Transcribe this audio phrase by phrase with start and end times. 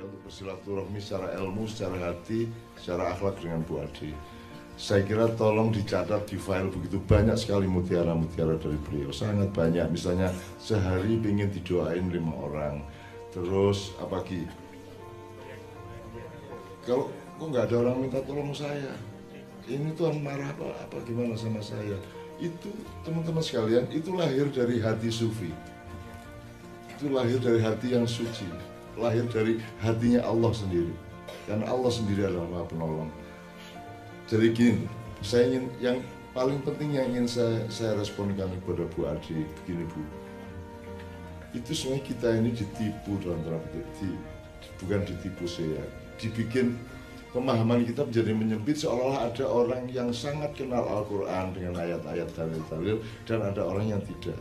[0.00, 2.48] saya untuk bersilaturahmi secara ilmu, secara hati,
[2.80, 4.16] secara akhlak dengan Bu Ade.
[4.80, 9.92] Saya kira tolong dicatat di file begitu banyak sekali mutiara-mutiara dari beliau, sangat banyak.
[9.92, 12.80] Misalnya sehari ingin didoain lima orang,
[13.28, 14.48] terus apa lagi?
[16.88, 18.96] Kalau kok nggak ada orang minta tolong saya,
[19.68, 22.00] ini tuh marah apa, apa gimana sama saya?
[22.40, 22.72] Itu
[23.04, 25.52] teman-teman sekalian, itu lahir dari hati sufi
[27.00, 28.44] itu lahir dari hati yang suci,
[29.00, 30.92] lahir dari hatinya Allah sendiri.
[31.48, 33.10] Karena Allah sendiri adalah Penolong.
[34.30, 34.84] Jadi gini,
[35.24, 35.98] saya ingin yang
[36.30, 40.02] paling penting yang ingin saya, saya responkan kepada Bu Adi begini Bu.
[41.50, 43.58] Itu sebenarnya kita ini ditipu dalam tanda
[43.98, 44.14] di,
[44.78, 45.82] bukan ditipu saya,
[46.22, 46.78] dibikin
[47.34, 53.38] pemahaman kita menjadi menyempit seolah-olah ada orang yang sangat kenal Al-Quran dengan ayat-ayat dalil-dalil dan
[53.42, 54.38] ada orang yang tidak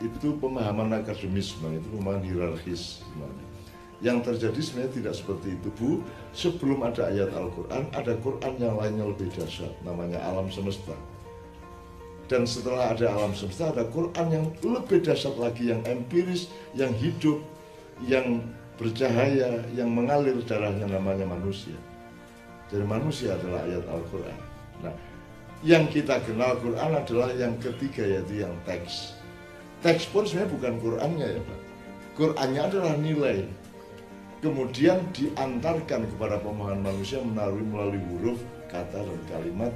[0.00, 3.46] itu pemahaman akademisme itu pemahaman hierarkis sebenarnya.
[4.00, 5.90] Yang terjadi sebenarnya tidak seperti itu Bu.
[6.32, 10.96] Sebelum ada ayat Al-Quran, ada Quran yang lainnya lebih dahsyat, namanya alam semesta.
[12.32, 17.44] Dan setelah ada alam semesta, ada Quran yang lebih dahsyat lagi, yang empiris, yang hidup,
[18.00, 18.40] yang
[18.80, 21.76] bercahaya, yang mengalir darahnya namanya manusia.
[22.72, 24.38] Jadi manusia adalah ayat Al-Quran.
[24.80, 24.94] Nah,
[25.60, 29.20] yang kita kenal Quran adalah yang ketiga yaitu yang teks
[29.80, 31.60] teks pun sebenarnya bukan Qurannya ya Pak.
[32.16, 33.38] Qurannya adalah nilai.
[34.40, 38.40] Kemudian diantarkan kepada pemahaman manusia melalui melalui huruf,
[38.72, 39.72] kata dan kalimat,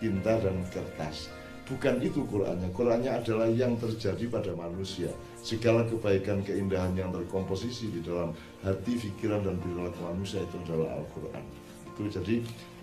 [0.00, 1.28] tinta dan kertas.
[1.68, 2.72] Bukan itu Qurannya.
[2.72, 5.12] Qurannya adalah yang terjadi pada manusia.
[5.44, 8.32] Segala kebaikan, keindahan yang terkomposisi di dalam
[8.64, 11.44] hati, pikiran dan perilaku manusia itu adalah Al-Quran.
[11.92, 12.36] Itu jadi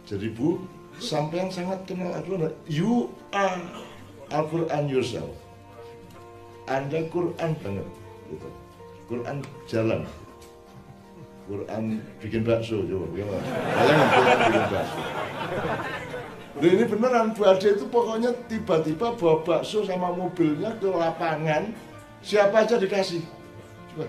[0.06, 0.62] jadi Bu,
[1.02, 2.54] sampai yang sangat kenal Al-Quran.
[2.70, 3.58] You are
[4.30, 5.34] Al-Quran yourself
[6.66, 7.88] anda Quran banget
[8.32, 8.48] gitu.
[9.06, 9.38] Quran
[9.70, 10.02] jalan.
[11.46, 15.00] Quran bikin bakso coba bagaimana bayangin Quran bikin bakso.
[16.56, 21.70] Loh ini beneran Bu Ade itu pokoknya tiba-tiba bawa bakso sama mobilnya ke lapangan.
[22.26, 23.22] Siapa aja dikasih.
[23.94, 24.06] Coba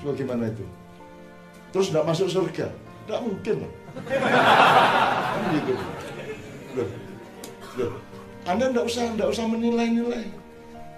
[0.00, 0.64] coba gimana itu?
[1.76, 2.72] Terus tidak masuk surga?
[3.04, 3.72] Tidak mungkin loh
[4.06, 5.74] kan gitu.
[6.78, 6.88] Loh,
[7.78, 7.92] loh.
[8.46, 10.24] Anda tidak usah tidak usah menilai-nilai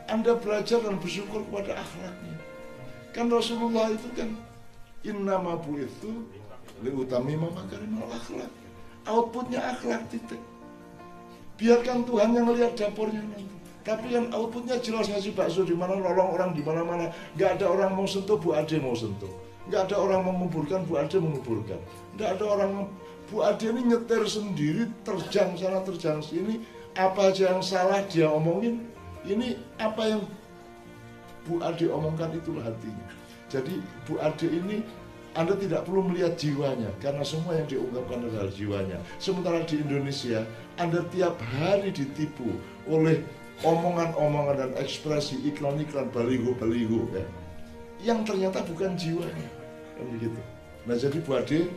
[0.09, 2.37] anda belajar dan bersyukur kepada akhlaknya.
[3.13, 4.33] Kan Rasulullah itu kan
[5.05, 6.25] innama bu itu
[6.81, 8.51] liutami makarimal akhlak.
[9.05, 10.41] Outputnya akhlak titik.
[11.59, 13.47] Biarkan Tuhan yang lihat dapurnya nanti.
[13.83, 17.11] Tapi yang outputnya jelas ngasih bakso di mana, nolong orang di mana-mana.
[17.35, 19.31] Gak ada orang mau sentuh, Bu Ade mau sentuh.
[19.71, 21.83] Gak ada orang menguburkan, Bu Ade menguburkan.
[22.15, 22.87] Gak ada orang
[23.27, 26.63] Bu Ade ini nyetir sendiri, terjang sana, terjang sini.
[26.95, 28.87] Apa aja yang salah dia omongin,
[29.27, 30.23] ini apa yang
[31.43, 33.09] Bu Ade omongkan itulah hatinya.
[33.51, 34.83] Jadi Bu Ade ini
[35.33, 39.01] anda tidak perlu melihat jiwanya karena semua yang diungkapkan adalah jiwanya.
[39.17, 40.45] Sementara di Indonesia
[40.77, 42.53] Anda tiap hari ditipu
[42.85, 43.25] oleh
[43.65, 47.25] omongan-omongan dan ekspresi iklan-iklan baliho-baliho ya.
[48.13, 49.49] Yang ternyata bukan jiwanya.
[49.97, 50.41] Kan begitu.
[50.85, 51.73] Nah jadi Bu Ade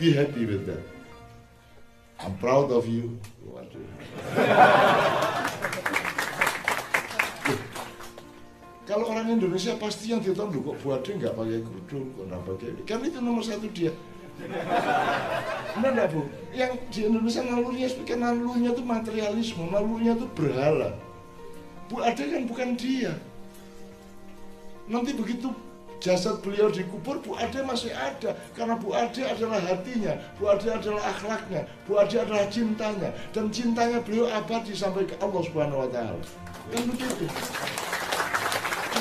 [0.00, 0.80] be happy with that.
[2.24, 3.20] I'm proud of you.
[3.44, 3.84] Waduh.
[8.84, 13.00] Kalau orang Indonesia pasti yang ditonton kok Buade nggak pakai kerudung, kok nggak pakai kan
[13.00, 13.88] itu nomor satu dia.
[15.72, 16.20] Benar nggak bu?
[16.52, 20.90] Yang di Indonesia nalurinya sebagai nalurinya itu materialisme, nalurinya itu berhala.
[21.88, 23.16] Bu Ade kan bukan dia.
[24.84, 25.48] Nanti begitu
[26.04, 31.08] jasad beliau dikubur, Bu Ade masih ada karena Bu Ade adalah hatinya, Bu Ade adalah
[31.08, 36.20] akhlaknya, Bu Ade adalah cintanya dan cintanya beliau abadi sampai ke Allah Subhanahu Wa Taala.
[36.68, 37.24] Kan begitu.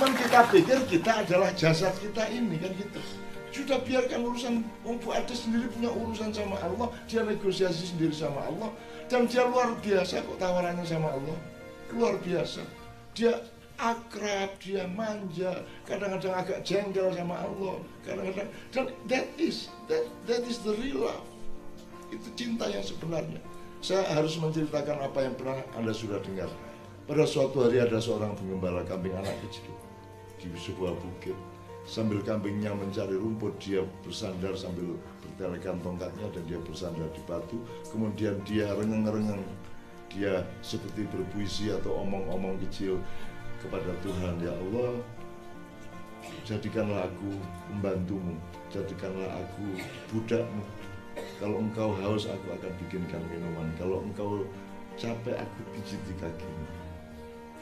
[0.03, 2.99] Cuman kita pikir kita adalah jasad kita ini kan gitu.
[3.55, 8.67] Sudah biarkan urusan Bu Ade sendiri punya urusan sama Allah, dia negosiasi sendiri sama Allah
[9.07, 11.39] dan dia luar biasa kok tawarannya sama Allah.
[11.95, 12.67] Luar biasa.
[13.15, 13.47] Dia
[13.79, 20.59] akrab, dia manja, kadang-kadang agak jengkel sama Allah, kadang-kadang dan that is that that is
[20.67, 21.23] the real love.
[22.11, 23.39] Itu cinta yang sebenarnya.
[23.79, 26.51] Saya harus menceritakan apa yang pernah Anda sudah dengar.
[27.07, 29.92] Pada suatu hari ada seorang penggembala kambing anak kecil
[30.49, 31.35] di sebuah bukit.
[31.83, 37.59] Sambil kambingnya mencari rumput dia bersandar sambil bertelekan tongkatnya dan dia bersandar di batu.
[37.91, 39.43] Kemudian dia rengeng-rengeng.
[40.07, 43.01] Dia seperti berpuisi atau omong-omong kecil
[43.59, 44.99] kepada Tuhan ya Allah
[46.43, 47.31] jadikanlah aku
[47.71, 48.35] pembantumu
[48.71, 49.65] jadikanlah aku
[50.11, 50.63] budakmu.
[51.37, 53.69] Kalau engkau haus aku akan bikinkan minuman.
[53.77, 54.47] Kalau engkau
[54.97, 56.65] capek aku pijiti kakimu.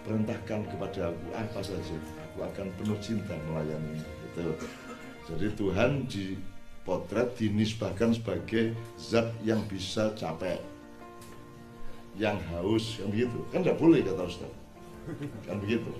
[0.07, 1.97] Perintahkan kepada aku apa saja
[2.31, 4.47] aku akan penuh cinta melayani itu.
[5.27, 6.39] Jadi Tuhan di
[6.87, 10.57] potret dinisbahkan sebagai zat yang bisa capek
[12.15, 13.39] yang haus kan begitu?
[13.51, 14.51] Kan tidak boleh kata Ustaz.
[15.47, 15.91] Kan begitu.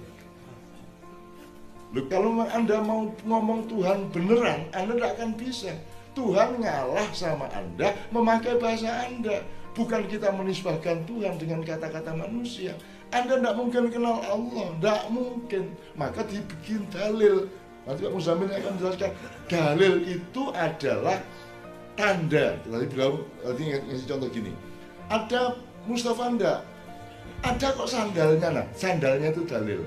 [1.91, 5.71] Loh, kalau anda mau ngomong Tuhan beneran anda tidak akan bisa.
[6.11, 9.43] Tuhan ngalah sama anda memakai bahasa anda.
[9.71, 12.75] Bukan kita menisbahkan Tuhan dengan kata-kata manusia
[13.11, 15.63] anda tidak mungkin kenal Allah tidak mungkin.
[15.99, 17.51] Maka dibikin dalil.
[17.83, 19.11] Nanti Pak Muzamil akan menjelaskan
[19.51, 21.19] dalil itu adalah
[21.99, 22.55] tanda.
[22.63, 24.51] Tadi bilang tadi ngasih contoh gini.
[25.11, 26.59] Ada Mustafa ndak?
[27.41, 29.81] Ada kok sandalnya nah sandalnya itu dalil.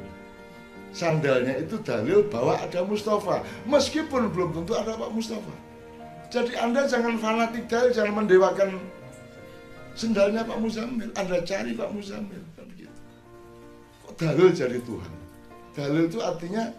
[0.93, 3.41] Sandalnya itu dalil bahwa ada Mustafa.
[3.65, 5.55] Meskipun belum tentu ada Pak Mustafa.
[6.29, 8.85] Jadi anda jangan fanatik dalil jangan mendewakan
[9.95, 12.43] sendalnya Pak Muzamil anda cari Pak Muzamil
[14.15, 15.13] dalil jadi Tuhan.
[15.75, 16.71] Dalil itu artinya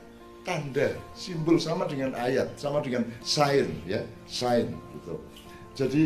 [0.46, 4.00] tanda simbol sama dengan ayat sama dengan sign ya
[4.30, 4.72] sign
[5.02, 5.16] gitu.
[5.76, 6.04] Jadi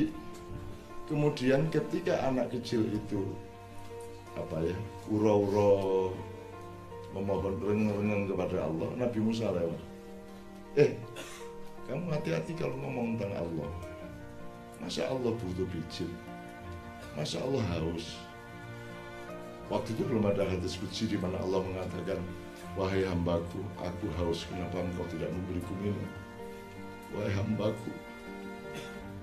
[1.05, 3.21] kemudian ketika anak kecil itu
[4.39, 4.77] apa ya
[5.11, 6.15] ura-ura
[7.11, 9.81] memohon renang kepada Allah Nabi Musa lewat.
[10.79, 10.95] Eh
[11.89, 13.69] kamu hati-hati kalau ngomong tentang Allah.
[14.79, 16.07] Masa Allah butuh bijil?
[17.19, 18.15] Masa Allah haus
[19.69, 22.19] waktu itu belum ada hadis kudsi di mana Allah mengatakan
[22.73, 26.09] wahai hambaku aku haus kenapa engkau tidak memberiku minum
[27.13, 27.93] wahai hambaku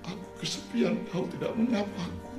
[0.07, 2.31] Aku kesepian, kau tidak menyapaku.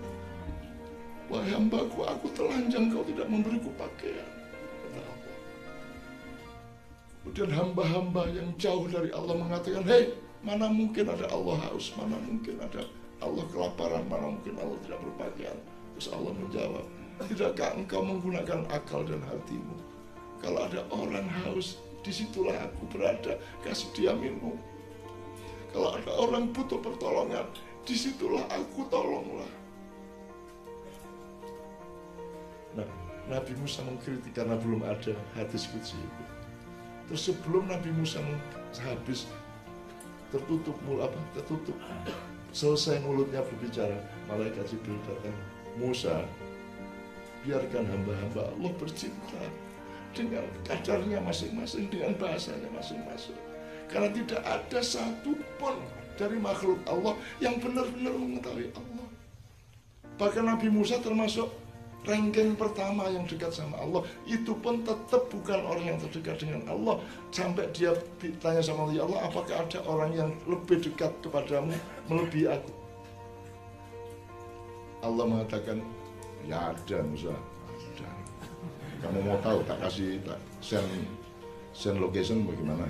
[1.28, 4.24] Wahai hambaku, aku telanjang, kau tidak memberiku pakaian.
[4.88, 5.36] Kata Allah.
[7.20, 12.56] Kemudian hamba-hamba yang jauh dari Allah mengatakan, Hei, mana mungkin ada Allah haus, mana mungkin
[12.56, 12.88] ada
[13.20, 15.58] Allah kelaparan, mana mungkin Allah tidak berpakaian.
[15.92, 16.86] Terus Allah menjawab,
[17.26, 19.76] tidakkah engkau menggunakan akal dan hatimu?
[20.38, 23.34] Kalau ada orang haus, di situlah aku berada,
[23.66, 24.54] kasih dia minum.
[25.74, 27.44] Kalau ada orang butuh pertolongan,
[27.82, 29.50] di situlah aku tolonglah.
[32.78, 32.88] Nah,
[33.26, 36.24] Nabi Musa mengkritik karena belum ada hadis kudsi itu.
[37.10, 38.20] Terus sebelum Nabi Musa
[38.84, 39.26] habis
[40.28, 41.76] tertutup mulut apa tertutup
[42.52, 43.96] selesai mulutnya berbicara
[44.28, 45.36] malaikat Jibril datang
[45.80, 46.24] Musa
[47.46, 49.42] biarkan hamba-hamba Allah bercinta
[50.16, 53.38] dengan kadarnya masing-masing dengan bahasanya masing-masing
[53.88, 55.76] karena tidak ada satu pun
[56.20, 59.06] dari makhluk Allah yang benar-benar mengetahui Allah.
[60.18, 61.48] Bahkan Nabi Musa termasuk
[62.04, 64.02] ranking pertama yang dekat sama Allah.
[64.26, 67.00] Itu pun tetap bukan orang yang terdekat dengan Allah.
[67.30, 71.72] Sampai dia ditanya sama Allah, ya Allah apakah ada orang yang lebih dekat kepadamu
[72.10, 72.72] melebihi aku?
[74.98, 75.78] Allah mengatakan,
[76.48, 77.36] ya ada Musa.
[77.76, 78.10] Ada.
[79.04, 80.88] Kamu mau tahu tak kasih tak send
[81.76, 82.88] send location bagaimana?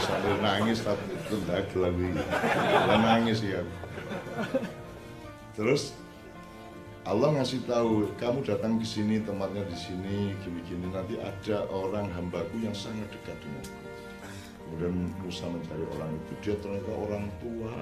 [0.00, 2.08] Sambil nangis tapi tidak lagi
[3.02, 3.60] nangis ya.
[5.58, 5.92] Terus
[7.06, 10.86] Allah ngasih tahu kamu datang ke sini tempatnya di sini gini-gini.
[10.90, 13.64] Nanti ada orang hambaku yang sangat dekat dengan
[14.66, 16.32] kemudian Musa mencari orang itu.
[16.42, 17.72] Dia ternyata orang tua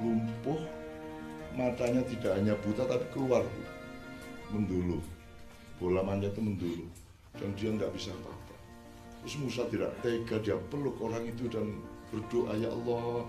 [0.00, 0.83] lumpuh
[1.54, 3.42] matanya tidak hanya buta tapi keluar
[4.50, 4.98] mendulu
[5.78, 6.86] bola manja itu mendulu
[7.38, 8.54] dan dia nggak bisa apa-apa.
[9.24, 11.80] Terus Musa tidak tega, dia peluk orang itu dan
[12.12, 13.26] berdoa, ya Allah,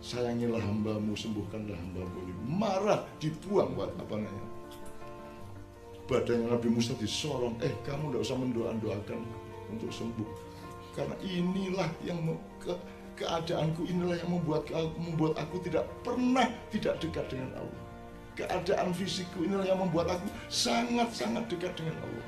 [0.00, 2.34] sayangilah hambamu, sembuhkanlah hambamu ini.
[2.46, 4.54] Marah, dibuang buat apa namanya.
[6.06, 9.20] Badannya Nabi Musa disorong, eh kamu tidak usah mendoa-doakan
[9.74, 10.30] untuk sembuh.
[10.94, 12.22] Karena inilah yang
[12.62, 12.72] ke,
[13.16, 14.68] keadaanku inilah yang membuat
[15.00, 17.82] membuat aku tidak pernah tidak dekat dengan Allah.
[18.36, 22.26] Keadaan fisikku inilah yang membuat aku sangat-sangat dekat dengan Allah.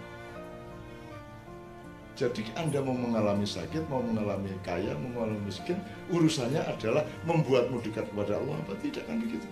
[2.18, 5.78] Jadi Anda mau mengalami sakit, mau mengalami kaya, mau mengalami miskin,
[6.10, 9.46] urusannya adalah membuatmu dekat kepada Allah apa tidak kan begitu.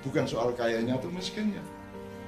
[0.00, 1.60] Bukan soal kayanya atau miskinnya.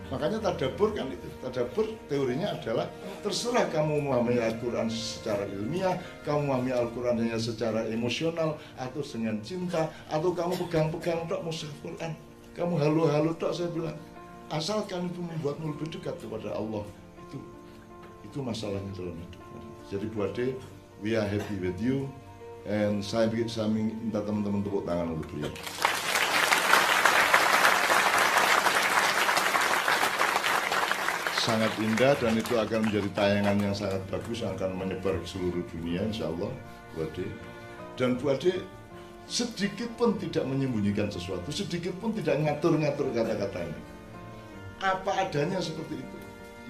[0.08, 1.28] Makanya tadabur kan itu.
[1.44, 2.88] Tadabur teorinya adalah
[3.20, 9.92] terserah kamu memahami Al-Quran secara ilmiah, kamu memahami Al-Quran hanya secara emosional, atau dengan cinta,
[10.08, 12.16] atau kamu pegang-pegang tok musuh Quran.
[12.56, 13.96] Kamu halu-halu tok saya bilang.
[14.48, 16.80] Asalkan itu membuatmu lebih dekat kepada Allah.
[17.28, 17.36] Itu
[18.24, 19.42] itu masalahnya dalam hidup.
[19.92, 20.56] Jadi buat deh,
[21.04, 22.08] we are happy with you.
[22.64, 25.52] And saya, saya minta teman-teman tepuk tangan untuk beliau.
[31.48, 35.64] Sangat indah dan itu akan menjadi tayangan yang sangat bagus yang akan menyebar ke seluruh
[35.72, 36.52] dunia insya Allah
[36.92, 37.24] Bu Ade
[37.96, 38.60] dan Bu Ade
[39.28, 43.80] sedikit pun tidak menyembunyikan sesuatu sedikit pun tidak ngatur-ngatur kata-kata ini.
[44.80, 46.18] Apa adanya seperti itu.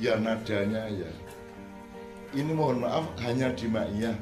[0.02, 1.10] Ya nadanya ya.
[2.34, 4.18] Ini mohon maaf hanya di Ma'iyah